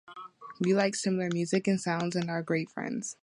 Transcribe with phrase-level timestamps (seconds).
[0.59, 3.17] We like similar music and sounds and are great friends.